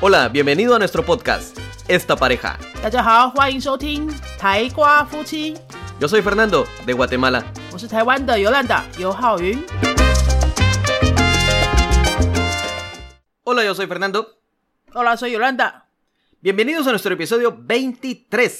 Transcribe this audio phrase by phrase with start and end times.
[0.00, 2.56] Hola, bienvenido a nuestro podcast, Esta Pareja.
[2.82, 5.54] 大家好，欢迎收听台瓜夫妻，
[6.00, 7.42] Yo soy Fernando, de Guatemala.
[7.72, 9.58] 我是台湾的尤兰达尤浩云。
[13.44, 14.26] Hola, yo soy Fernando.
[14.92, 15.84] Hola，soy Yolanda，
[16.42, 18.50] Bienvenidos a nuestro episodio 23.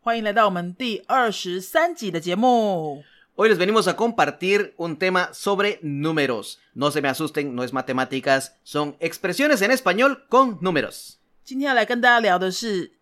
[0.00, 3.02] 欢迎来到我们第二十三集的节目。
[3.36, 6.58] Hoy les venimos a compartir un tema sobre números.
[6.74, 11.18] No se me asusten, no es matemáticas, son expresiones en español con números.
[11.44, 12.92] 今天要来跟大家聊的是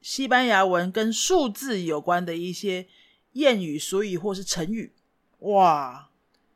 [0.00, 2.86] 西班牙文跟数字有关的一些
[3.34, 4.92] 谚语、俗语或是成语。
[5.40, 6.08] 哇，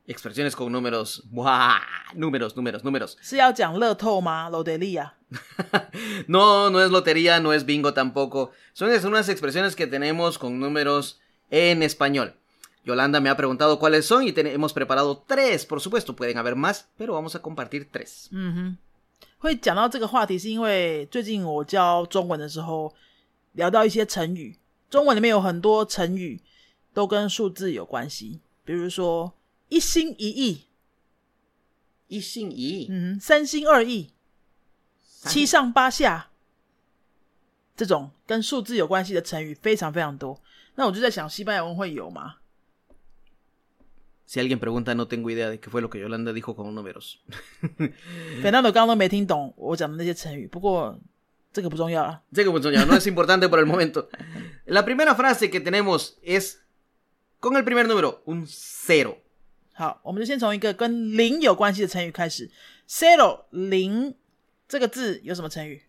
[0.06, 1.22] Expresiones con números.
[1.32, 1.80] ¡Buah!
[2.14, 3.16] Números, números, números.
[3.20, 4.48] 是要讲乐透吗？
[4.48, 5.14] 罗德利亚。
[6.28, 8.52] No, no es lotería, no es bingo tampoco.
[8.74, 11.18] Son es- unas expresiones que tenemos con números
[11.50, 12.34] en español.
[12.89, 15.65] Yolanda me ha preguntado cuáles son y hemos preparado tres.
[15.65, 18.27] Por supuesto, pueden haber más, pero vamos a compartir tres.
[18.31, 18.77] 嗯哼，
[19.37, 22.93] 会讲到这个话题，是因为最近我教中文的时候
[23.53, 24.57] 聊到一些成语，
[24.89, 26.41] 中文里面有很多成语
[26.93, 29.31] 都跟数字有关系，比如说
[29.69, 30.65] 一心一意，
[32.07, 32.87] 一心一意。
[32.89, 34.09] 嗯，三心二意，
[35.23, 36.31] 七上八下，
[37.77, 40.41] 这种跟数字有关系的成语非常非常多。
[40.75, 42.35] 那我就在想，西班牙文会有吗？
[44.28, 47.20] Si alguien pregunta, no tengo idea de qué fue lo que Yolanda dijo con números.
[48.42, 50.98] 反正我刚刚都没听懂我讲的那些成语，不过
[51.52, 52.22] 这个不重要了。
[52.32, 54.08] Sé que funciona, no es importante por el momento.
[54.64, 56.62] La primera frase que tenemos es
[57.38, 59.18] con el primer número, un cero.
[59.74, 62.50] 好，我们就先从一个跟零有关系的成语开始。
[62.88, 64.14] zero 零
[64.66, 65.82] 这个字有什么成语？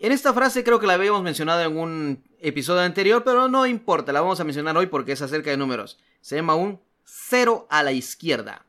[0.00, 4.12] En esta frase creo que la habíamos mencionado en un episodio anterior, pero no importa,
[4.12, 5.98] la vamos a mencionar hoy porque es acerca de números.
[6.20, 8.66] Se llama un cero a la izquierda.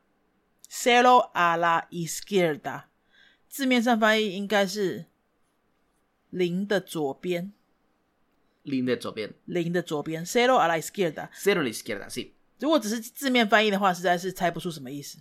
[0.68, 2.84] cero a la izquierda，
[3.48, 5.06] 字面上翻译应该是
[6.30, 7.52] 零的左边，
[8.64, 9.34] Linde bien.
[9.46, 11.30] 零的左边，cero a la izquierda。
[11.34, 12.32] Cero a la izquierda, sí.
[12.60, 15.18] 如果只是字面翻译的话，实在是猜不出什么意思。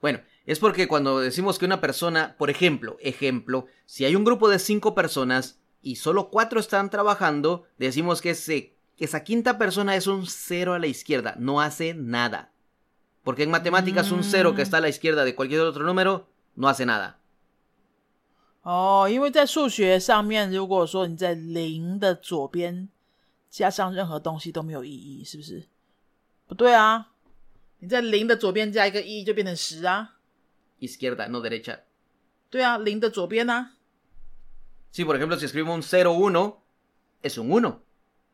[0.00, 4.48] Bueno, es porque cuando decimos que una persona, por ejemplo, ejemplo, si hay un grupo
[4.48, 10.06] de cinco personas y solo cuatro están trabajando, decimos que ese, esa quinta persona es
[10.06, 12.52] un cero a la izquierda, no hace nada.
[13.22, 16.68] Porque en matemáticas un cero que está a la izquierda de cualquier otro número no
[16.68, 17.16] hace nada.
[18.62, 22.88] 哦，因为在数学上面，如果说你在零的左边
[23.48, 25.64] 加上任何东西都没有意义，是不是？
[26.46, 27.12] 不对啊，
[27.78, 30.16] 你在零的左边加一个一就变成十啊。
[30.80, 31.80] Izquierda, no derecha.
[32.50, 33.74] 对啊，零的左边啊。
[34.90, 36.56] Si por ejemplo si escribo un 0, 1,
[37.22, 37.80] es un 1.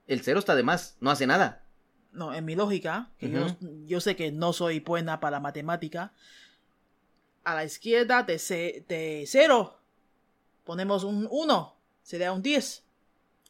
[0.08, 1.64] El 0 está de más, no hace nada.
[2.12, 3.46] No, en mi lógica, que yo,
[3.86, 6.12] yo sé que no soy buena para matemática,
[7.42, 9.80] a la izquierda de, ce- de cero
[10.64, 12.84] ponemos un 1, sería un 10.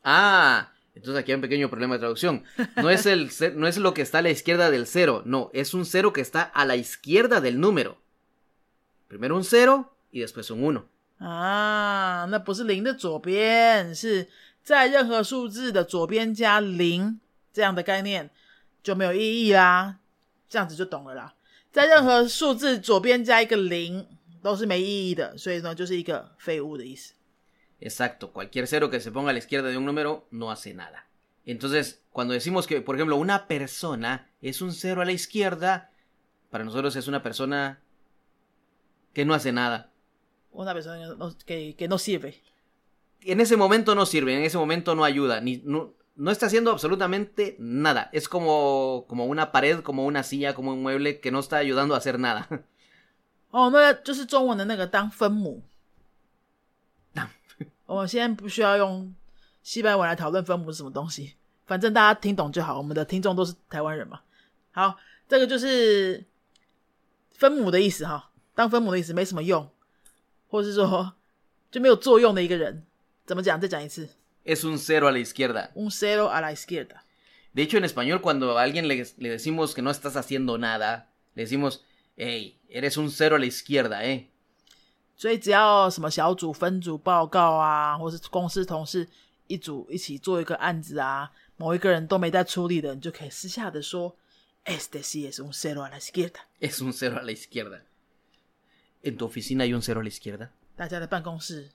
[0.03, 2.45] Ah, entonces aquí hay un pequeño problema de traducción.
[2.77, 5.51] No es, el, ce- no es lo que está a la izquierda del 0, no,
[5.53, 7.99] es un 0 que está a la izquierda del número.
[9.09, 10.89] Primero un 0 y después un 1.
[11.21, 14.29] 啊，那不是零的左边，是
[14.63, 17.21] 在任何数字的左边加零
[17.53, 18.31] 这样的概念
[18.83, 19.99] 就没有意义啦。
[20.49, 21.35] 这样子就懂了啦。
[21.73, 24.07] 在任何数字左边加一个零
[24.43, 27.15] 都是没意义的，所以呢，就是一个废物的意思。
[27.81, 31.07] Exacto, cualquier 0 que se ponga a la izquierda de un número no hace nada.
[31.45, 35.91] Entonces, cuando decimos que, por ejemplo, una persona es un 0 a la izquierda,
[36.51, 37.81] para nosotros es una persona
[39.13, 39.91] que no hace nada.
[40.53, 42.41] Una persona que no, que, que no sirve.
[43.22, 46.72] En ese momento no sirve, en ese momento no ayuda, ni, no, no está haciendo
[46.72, 48.10] absolutamente nada.
[48.14, 51.96] Es como, como una pared, como una silla, como un mueble que no está ayudando
[51.96, 52.48] a hacer nada.
[53.52, 55.64] 哦，那就是中文的那个当分母。
[57.86, 59.16] 我们现在不需要用
[59.64, 61.34] 西班牙文来讨论分母是什么东西，
[61.66, 62.78] 反正大家听懂就好。
[62.78, 64.22] 我们的听众都是台湾人嘛。
[64.72, 64.96] 好，
[65.28, 66.24] 这个就是
[67.32, 69.68] 分母的意思哈，当分母的意思没什么用，
[70.48, 71.14] 或是说
[71.72, 72.86] 就没有作用的一个人。
[73.29, 73.61] 怎么讲？
[73.61, 74.09] 再讲一次
[74.45, 75.71] Es un cero a la izquierda.
[75.75, 77.05] ，un cero a la izquierda。
[77.55, 81.09] De hecho, en español, cuando a alguien le, le decimos que no estás haciendo nada,
[81.35, 81.83] le decimos,
[82.17, 84.29] hey, eres un cero a la izquierda, ¿eh?
[85.17, 89.09] 所以只要什么小组分组报告啊，或是公司同事
[89.47, 94.17] 一组一起做一个案子啊，某一个人都没在出力的，你就可以私下的说，
[94.65, 96.41] Este sí es un cero a la izquierda。
[96.59, 97.83] Es un cero a la izquierda.
[99.03, 100.49] ¿En tu oficina hay un cero a la izquierda?
[100.75, 101.71] 大家的办公室、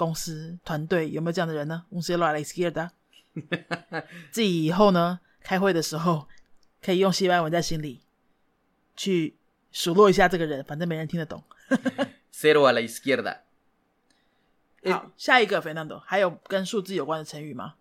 [0.00, 1.84] 公司、团队有没有这样的人呢？
[1.90, 2.90] Un cero a la izquierda。
[4.30, 6.28] 自己以后呢，开会的时候
[6.82, 8.02] 可以用西班牙文在心里
[8.96, 9.36] 去
[9.72, 11.42] 数落一下这个人，反正没人听得懂。
[12.32, 13.38] Cero a la izquierda.
[14.82, 17.74] Eh, 好，下一个 Fernando，还有跟数字有关的成语吗？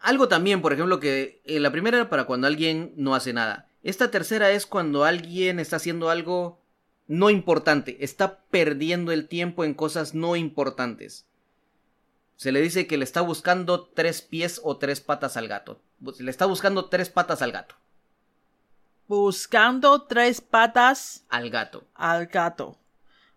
[0.00, 3.66] Algo también, por ejemplo, que eh, la primera era para cuando alguien no hace nada.
[3.82, 6.60] Esta tercera es cuando alguien está haciendo algo
[7.06, 11.24] no importante, está perdiendo el tiempo en cosas no importantes.
[12.42, 15.80] Se le dice que le está buscando tres pies o tres patas al gato.
[16.00, 17.74] Bu- Le está buscando tres patas al gato.
[19.06, 21.84] Buscando tres patas Al gato.
[21.94, 22.78] al gato.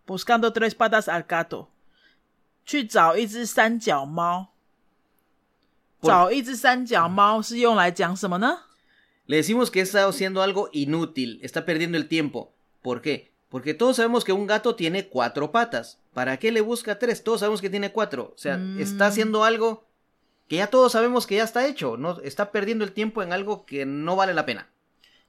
[0.06, 1.70] Buscando tres patas al gato.
[2.66, 4.50] 去找一只三脚猫。
[6.00, 8.60] Por- 找一只三脚猫是用来讲什么呢？
[9.28, 12.54] Le decimos que está haciendo algo inútil, está perdiendo el tiempo.
[12.82, 13.32] ¿Por qué?
[13.50, 16.00] Porque todos sabemos que un gato tiene cuatro patas.
[16.14, 17.24] ¿Para qué le busca tres?
[17.24, 18.34] Todos sabemos que tiene cuatro.
[18.36, 18.80] O sea, Mm.
[18.80, 19.84] está haciendo algo
[20.48, 21.98] que ya todos sabemos que ya está hecho.
[21.98, 24.68] No está perdiendo el tiempo en algo que no vale la pena.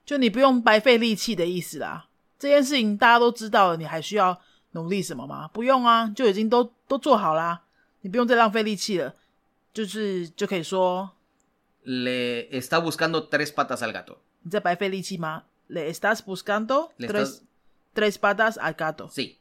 [0.04, 2.08] 就你不用白费力气的意思啦。
[2.38, 4.40] 这件事情大家都知道了，你还需要
[4.72, 5.48] 努力什么吗？
[5.48, 7.62] 不用啊，就已经都都做好啦，
[8.02, 9.14] 你不用再浪费力气了。
[9.72, 11.10] 就是就可以说
[11.84, 14.16] Le está buscando tres patas al gato.
[14.42, 15.44] 你在白费力气吗？
[15.68, 17.42] Le estás buscando Le tres estás-
[17.97, 19.09] tres patas al gato。
[19.09, 19.37] Sí.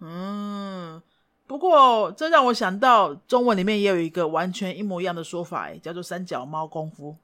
[0.00, 1.00] 嗯，
[1.46, 7.16] 不过这让我想到中文里面也有一个完全一模一样的说法，哎，叫做三脚猫功夫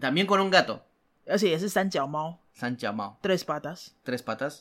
[0.00, 0.78] ，También con un gato.
[1.26, 3.88] 而且也是三脚猫三脚猫，tres patas。
[4.04, 4.60] Tres patas.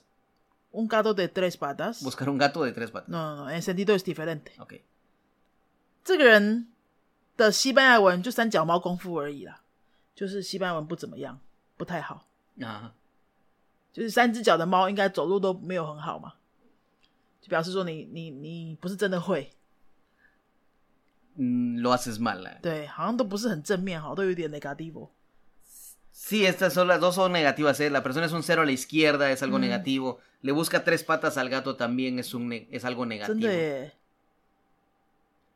[0.72, 2.04] Un gato de tres patas。
[2.04, 3.08] Buscar un gato de tres patas.
[3.08, 4.52] No, no, no, en sentido es diferente。
[4.60, 4.82] Ok.
[6.04, 6.68] 这个人
[7.38, 9.62] 的西班牙文就三脚猫功夫而已啦，
[10.16, 11.40] 就是西班牙文不怎么样，
[11.78, 12.26] 不太好。
[12.60, 12.92] Ajá.
[13.93, 16.35] 就是三只脚的猫应该走路都没有很好嘛，
[17.41, 19.51] 就表示说你你你不是真的会，
[21.37, 22.41] Mm, Lo haces mal.
[22.45, 22.61] eh.
[22.61, 25.11] 对，好像都不是很正面哈，都有点 negativo。
[26.13, 27.81] Sí, estas son las dos son negativas.
[27.81, 27.91] ¿eh?
[27.91, 29.63] La persona es un cero a la izquierda, es algo Mm.
[29.63, 30.21] negativo.
[30.43, 33.49] Le busca tres patas al gato también es un ne- es algo 真 negativo.
[33.49, 33.93] 的耶。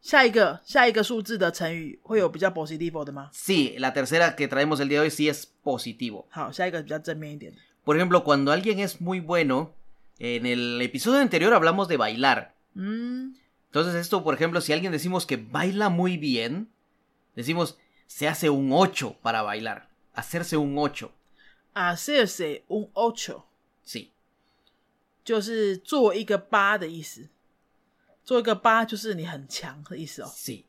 [0.00, 3.30] 下一个下一个数字的成语会有比较 positivo 的吗？
[3.32, 6.26] Sí, la tercera que traemos el día de hoy sí es positivo.
[6.30, 7.58] 好，下一个比较正面一点的。
[7.84, 9.72] Por ejemplo, cuando alguien es muy bueno,
[10.18, 12.54] en el episodio anterior hablamos de bailar.
[12.74, 16.68] 嗯， Entonces esto, por ejemplo, si alguien decimos que baila muy bien,
[17.34, 19.88] decimos se hace un 8 para bailar.
[20.14, 21.12] Hacerse un 8.
[21.74, 23.44] hacerse un ocho
[23.86, 24.10] Sí.
[25.24, 27.28] 就是做一个八的意思，
[28.24, 30.32] 做一个八就是你很强的意思哦。
[30.34, 30.64] Sí.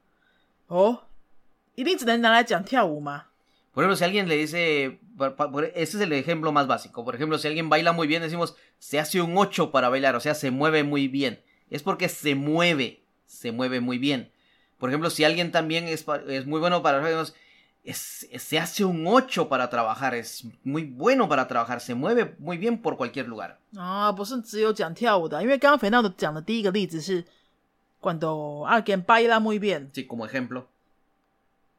[0.67, 1.05] 哦，
[1.75, 3.27] 一定只能拿来讲跳舞吗？
[3.73, 7.05] Por ejemplo, si alguien le dice, por- por- por- ese es el ejemplo más básico.
[7.05, 10.19] Por ejemplo, si alguien baila muy bien, decimos, se hace un 8 para bailar, o
[10.19, 11.39] sea, se mueve muy bien.
[11.69, 14.31] Es porque se mueve, se mueve muy bien.
[14.79, 17.35] Por ejemplo, si alguien también es, pa- es muy bueno para decimos,
[17.83, 22.57] es- se hace un 8 para trabajar, es muy bueno para trabajar, se mueve muy
[22.57, 23.59] bien por cualquier lugar.
[23.75, 27.23] 啊，不是只有讲跳舞的，因为刚刚肥闹的讲的第一个例子是
[28.01, 30.65] cuando alguien baila muy bien， Sí, como ejemplo,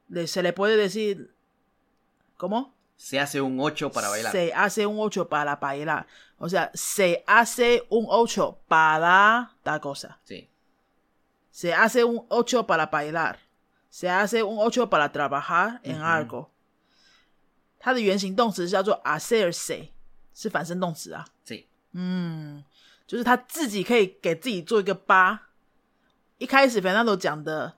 [0.08, 1.30] le se le puede decir
[2.37, 2.73] ¿cómo?
[2.97, 4.31] se hace un 8 para bailar.
[4.31, 10.19] Se hace un ocho para bailar, o sea, se hace un ocho para tal cosa.
[10.23, 10.49] Sí.
[11.51, 13.39] Se hace un ocho para bailar.
[13.89, 16.49] Se hace un ocho para trabajar en algo.
[17.79, 19.89] 它的原形动词叫做 hacerse，
[20.33, 21.25] 是反身动词啊。
[21.45, 21.65] Sí.
[21.93, 22.63] 嗯，
[23.07, 25.49] 就是他自己可以给自己做一个八。
[26.37, 27.77] 一开始 Fernando 讲的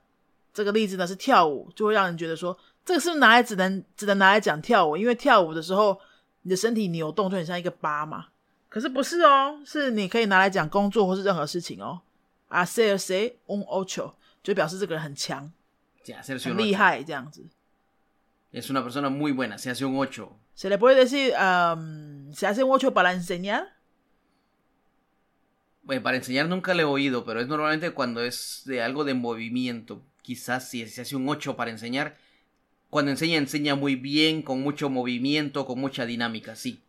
[0.52, 4.97] 这个例子呢是跳舞，就会让人觉得说，这个是不是拿来只能只能拿来讲跳舞？
[4.97, 5.99] 因为跳舞的时候
[6.41, 8.27] 你的身体扭动就很像一个八嘛。
[8.69, 12.01] 可是不是哦，是你可以拿来讲工作或是任何事情哦。
[12.49, 15.51] hacerse un ocho 就表示这个人很强、
[16.03, 16.77] Sí, hacerse 很 un 厉 8.
[16.77, 17.45] 害这样子。
[18.51, 20.29] Es una persona muy buena, se hace un 8.
[20.55, 23.73] Se le puede decir, um, se hace un ocho para enseñar.
[25.83, 29.13] Bueno, para enseñar nunca le he oído, pero es normalmente cuando es de algo de
[29.15, 30.01] movimiento.
[30.21, 32.15] Quizás si se hace un 8 para enseñar.
[32.90, 36.80] Cuando enseña, enseña muy bien, con mucho movimiento, con mucha dinámica, sí.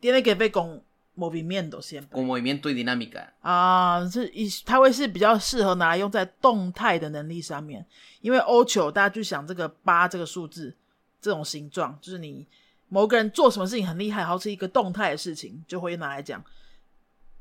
[0.00, 0.82] Tiene que ver con
[1.16, 2.14] movimiento siempre.
[2.14, 3.32] Con movimiento y dinámica.
[3.40, 7.84] 啊，是以它会是比较适合拿来用在动态的能力上面，
[8.20, 10.74] 因为 O 球大家就想这个八这个数字
[11.20, 12.46] 这种形状，就是你
[12.88, 16.44] 某个人做什么事情很厉害，好是一个动态的事情，就会拿来讲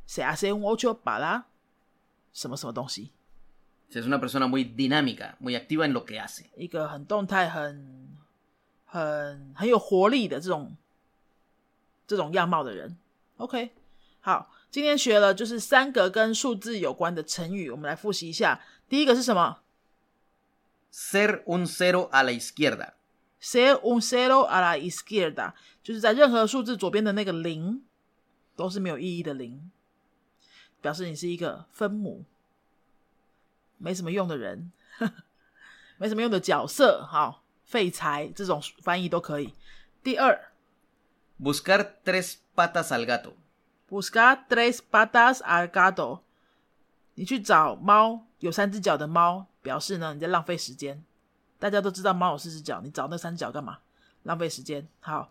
[0.08, 1.46] 谁啊谁用 O 球把啦
[2.34, 3.12] 什么什么东西，
[3.96, 6.46] Es una persona muy dinámica, muy activa en lo que hace.
[6.58, 8.18] 一个很动态、很
[8.86, 10.76] 很很有活力的这种
[12.08, 12.98] 这种样貌的人。
[13.38, 13.72] OK，
[14.22, 18.62] 好，今天学了就是三个跟数字有关的成语，我们来复习一下。
[18.90, 19.60] 第一个是什么
[20.92, 27.84] Ser un cero a la izquierda.？ser un cero a la izquierda，就是在任何数字左边的那个零
[28.56, 29.70] 都是没有意义的零，
[30.82, 32.26] 表示你是一个分母。
[33.84, 34.72] 没什么用的人，
[35.98, 39.54] 没什么用的角色，好，废材这种翻译都可以。
[40.02, 40.54] 第二
[41.38, 46.22] buscar tres patas al gato.，buscar tres patas al gato，
[47.16, 51.04] 你去找猫，有三只脚的猫，表示呢你在浪费时间。
[51.60, 53.80] 大家都知道猫有四只脚，你找那三只脚干嘛？
[54.24, 54.88] 浪费时间。
[55.02, 55.30] 好，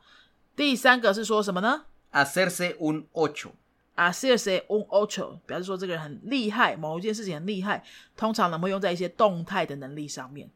[0.54, 3.52] 第三个是说什么呢？Hacerse un ocho.
[3.96, 7.82] Hacerse un ocho，表示说这个人很厉害，某一件事情很厉害，
[8.16, 10.48] 通常呢会用在一些动态的能力上面。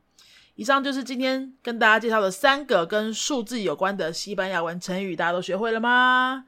[0.54, 6.46] 以上就是今天跟大家介绍的三个跟数字有关的西班牙文成语，大家都学会了吗？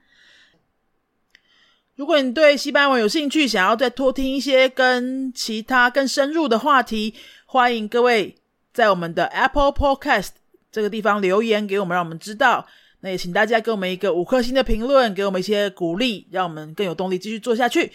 [1.94, 7.14] 如果你对西班牙文有兴趣，想要再多听一些跟其他更深入的话题，
[7.44, 8.36] 欢迎各位
[8.72, 10.30] 在我们的 Apple Podcast
[10.72, 12.66] 这个地方留言给我们，让我们知道。
[13.00, 17.92] 那也请大家给我们一个五颗星的评论，给我们一些鼓励，让我们更有动力继续做下去。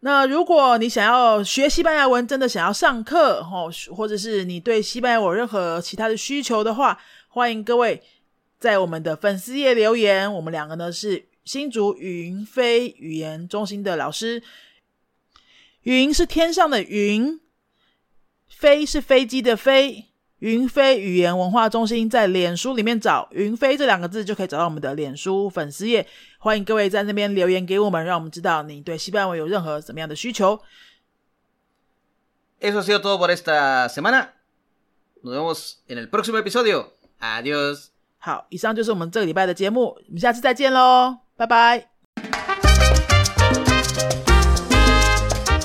[0.00, 8.02] 那如果你想要学西班牙文，真的想要上课哦，或者是你对西班牙有任何其他的需求的话，欢迎各位
[8.58, 10.32] 在我们的粉丝页留言。
[10.32, 14.42] 我们两个呢是新竹云飞语言中心的老师，
[15.82, 17.40] 云是天上的云，
[18.48, 20.06] 飞是飞机的飞。
[20.40, 26.06] 云飞语言文化中心在脸书里面找“云飞”这两个字，就可以找到我们的脸书粉丝页。
[26.38, 30.60] 欢迎各位在那边留言给我们，让我们知道你对西班牙文有任何什么样的需求。
[32.60, 34.34] Eso ha sido todo por esta semana.
[35.22, 36.88] Nos vemos en el próximo episodio.
[37.20, 37.88] Adiós.
[38.18, 41.93] 好，以上就是我们这个礼拜的节目，我们下次再见喽，拜拜。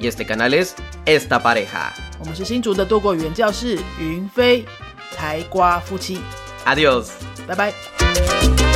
[0.00, 0.74] y este canal es
[1.04, 1.94] Esta Pareja.
[6.64, 7.12] Adiós.
[7.46, 8.75] Bye bye.